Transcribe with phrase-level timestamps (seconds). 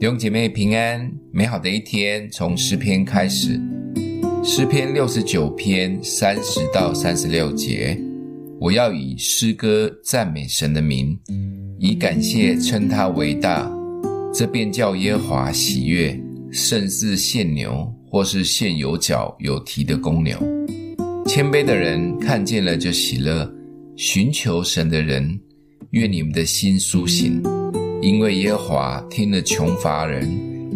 [0.00, 3.60] 弟兄姐妹平安，美好的一天从诗篇开始。
[4.42, 8.00] 诗篇六十九篇三十到三十六节，
[8.58, 11.14] 我要以诗歌赞美神的名，
[11.78, 13.70] 以感谢称他为大，
[14.32, 16.18] 这便叫耶和华喜悦，
[16.50, 20.34] 胜似献牛或是献有角有蹄的公牛。
[21.26, 23.46] 谦卑的人看见了就喜乐，
[23.96, 25.38] 寻求神的人，
[25.90, 27.42] 愿你们的心苏醒。
[28.02, 30.26] 因为耶和华听了穷乏人，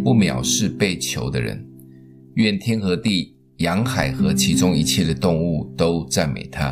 [0.05, 1.67] 不藐视被囚的人。
[2.35, 6.71] 愿天和地、洋海和其中一切的动物都赞美他。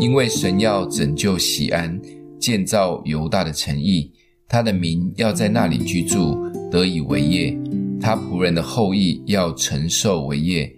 [0.00, 2.00] 因为神要拯救锡安，
[2.40, 4.10] 建造犹大的城邑，
[4.48, 6.36] 他的民要在那里居住，
[6.68, 7.56] 得以为业。
[8.00, 10.68] 他仆人的后裔要承受为业，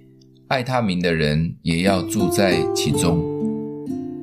[0.49, 3.38] 爱他名的人也要住在其中。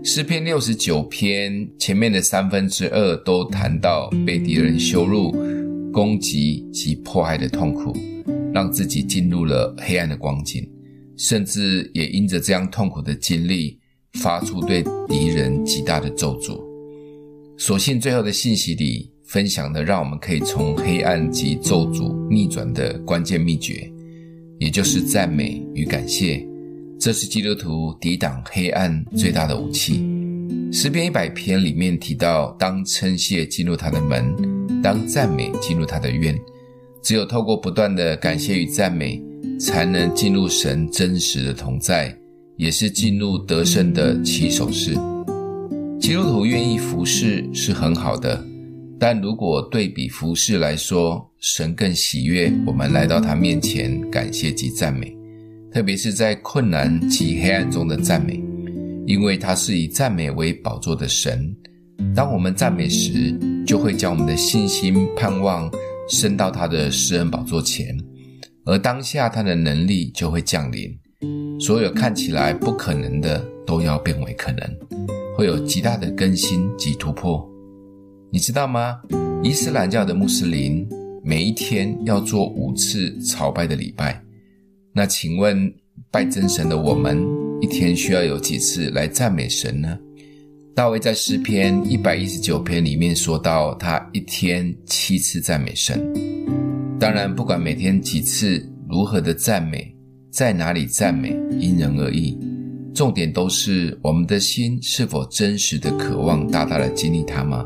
[0.08, 5.32] 诗篇六十九篇前面的三分之二都谈到被敌人羞辱、
[5.92, 7.92] 攻击及迫害的痛苦，
[8.54, 10.64] 让自己进入了黑暗的光景，
[11.18, 13.80] 甚至也因着这样痛苦的经历，
[14.22, 16.62] 发出对敌人极大的咒诅。
[17.58, 23.92] 所幸最后的信息里分享的，让我们可以从黑暗及咒诅逆转的关键秘诀，
[24.60, 26.48] 也就是赞美与感谢。
[27.00, 30.04] 这是基督徒抵挡黑暗最大的武器。
[30.72, 34.36] 诗篇一百篇里面提到，当称谢进入他的门，
[34.82, 36.36] 当赞美进入他的院。
[37.02, 39.22] 只有透过不断的感谢与赞美，
[39.60, 42.16] 才能进入神真实的同在，
[42.58, 44.96] 也是进入得胜的起手式。
[46.00, 48.44] 基督徒愿意服侍是很好的，
[49.00, 55.16] 但如果对比服侍来说，神更喜悦我们来到他面前感谢及赞美。
[55.76, 58.42] 特别是在困难及黑暗中的赞美，
[59.06, 61.54] 因为他是以赞美为宝座的神。
[62.16, 63.38] 当我们赞美时，
[63.68, 65.70] 就会将我们的信心、盼望
[66.08, 67.94] 升到他的施恩宝座前，
[68.64, 70.98] 而当下他的能力就会降临。
[71.60, 74.62] 所有看起来不可能的，都要变为可能，
[75.36, 77.46] 会有极大的更新及突破。
[78.32, 78.96] 你知道吗？
[79.44, 80.88] 伊斯兰教的穆斯林
[81.22, 84.25] 每一天要做五次朝拜的礼拜。
[84.98, 85.70] 那请问，
[86.10, 87.22] 拜真神的我们
[87.60, 90.00] 一天需要有几次来赞美神呢？
[90.74, 96.02] 大卫在诗篇一百一十九篇里面说到，他一天七次赞美神。
[96.98, 99.94] 当然，不管每天几次，如何的赞美，
[100.32, 102.40] 在哪里赞美，因人而异。
[102.94, 107.66] 重点都是我们的心是否真实的渴望大大的经历他吗？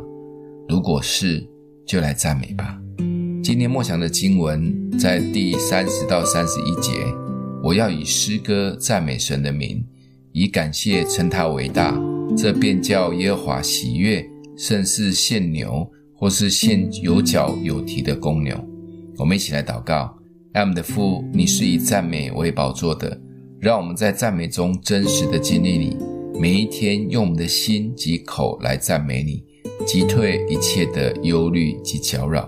[0.67, 1.47] 如果是，
[1.85, 2.81] 就来赞美吧。
[3.49, 6.91] 今天默想的经文在第三十到三十一节，
[7.63, 9.83] 我要以诗歌赞美神的名，
[10.31, 11.99] 以感谢称他为大，
[12.37, 14.23] 这便叫耶和华喜悦，
[14.55, 18.55] 甚是献牛或是献有角有蹄的公牛。
[19.17, 20.15] 我们一起来祷告：
[20.53, 23.19] 爱我们的父，你是以赞美为宝座的，
[23.59, 25.97] 让我们在赞美中真实的经历你，
[26.39, 29.43] 每一天用我们的心及口来赞美你，
[29.87, 32.47] 击退一切的忧虑及搅扰。